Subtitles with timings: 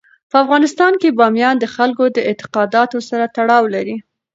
[0.29, 3.95] په افغانستان کې بامیان د خلکو د اعتقاداتو سره تړاو لري.